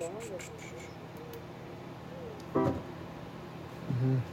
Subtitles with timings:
[0.00, 0.10] 嗯
[4.00, 4.31] 哼。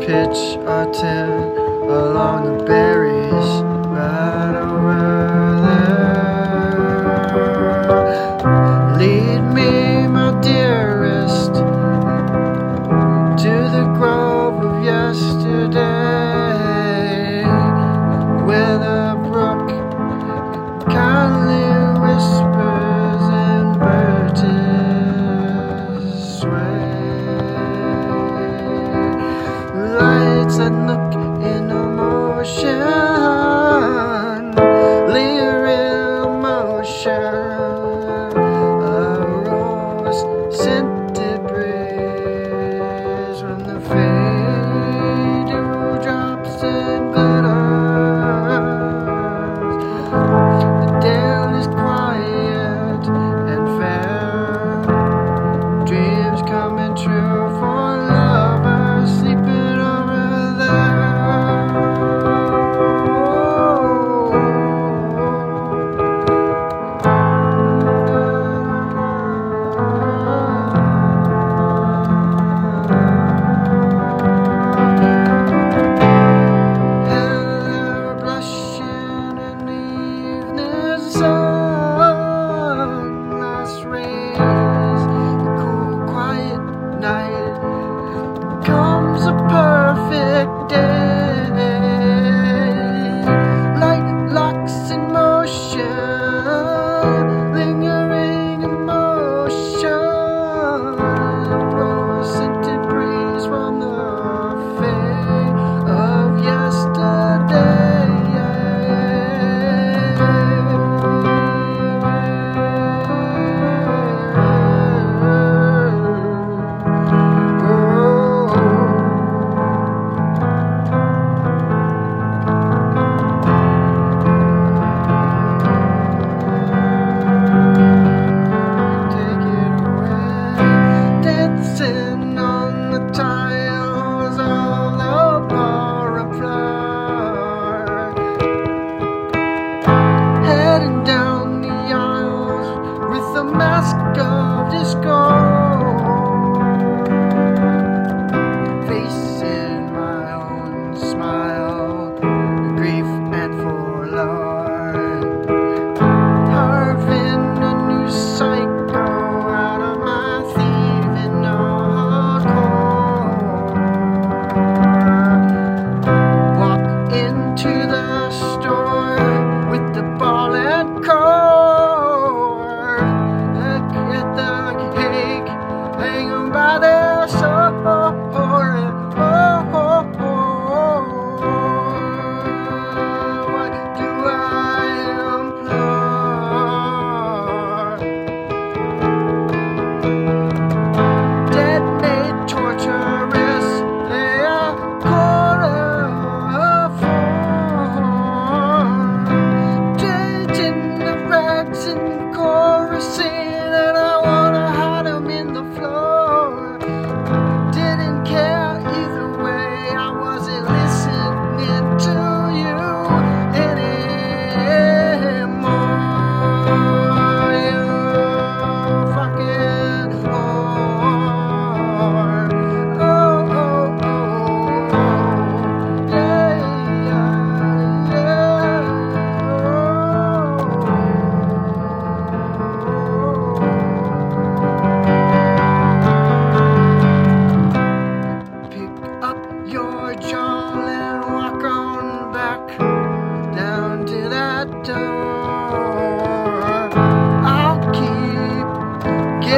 [0.00, 1.58] Pitch our tent
[1.90, 2.79] along the right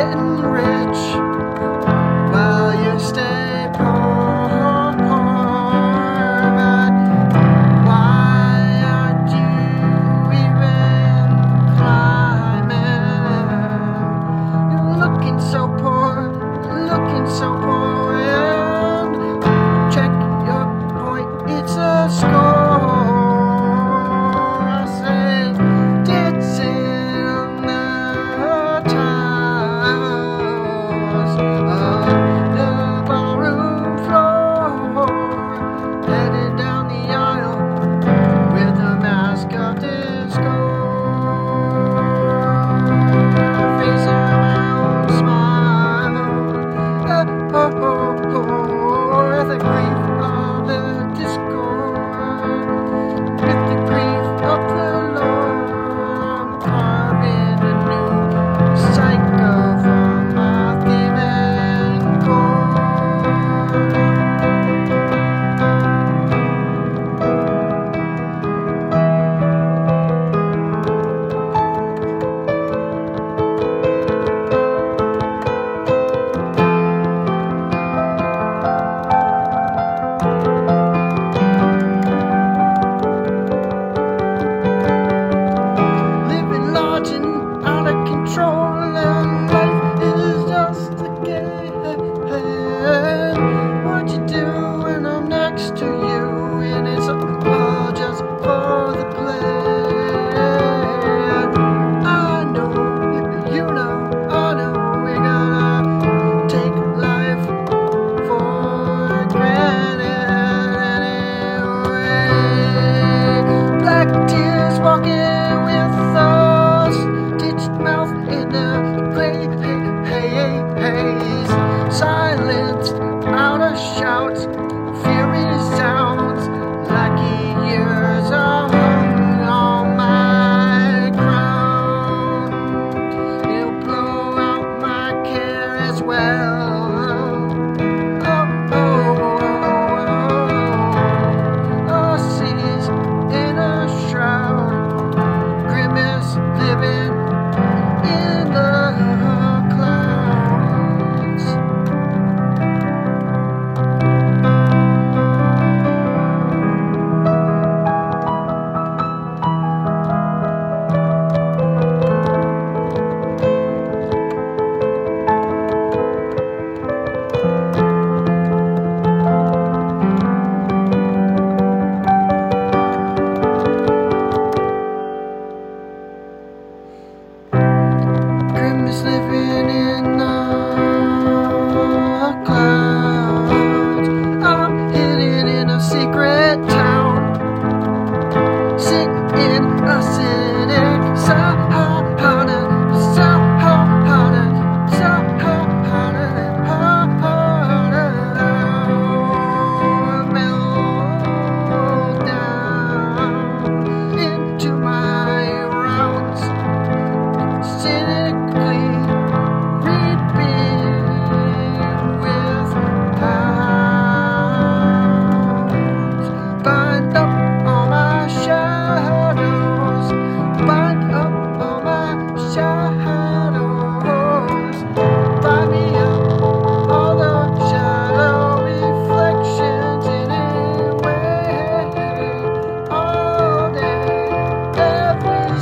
[0.02, 0.99] getting rich
[2.32, 3.42] while you stay.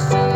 [0.09, 0.29] so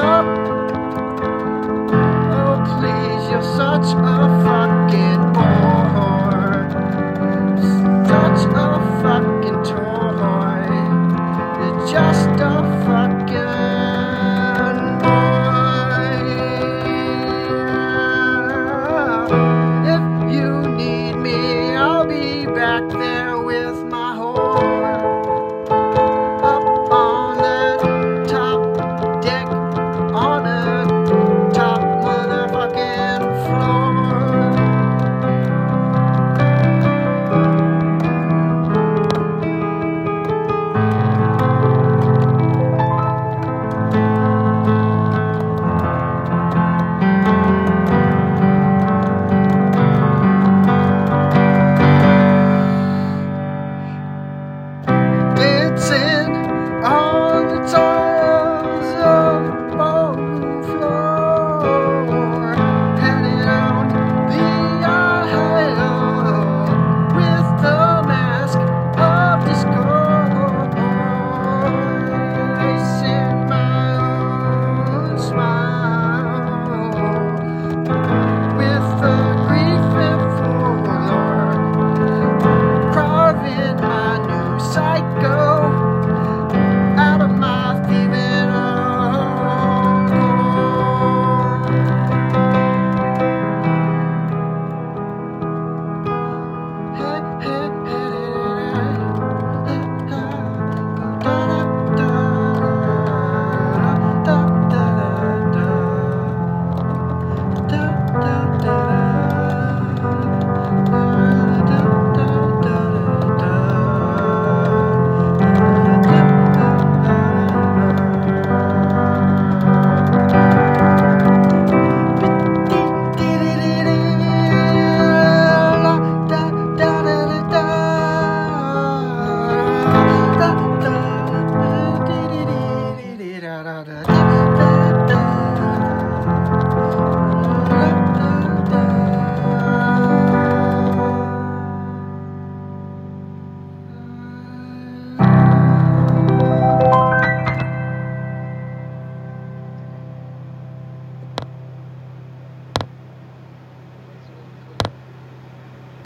[0.00, 0.24] up.
[2.32, 4.39] Oh, please, you're such a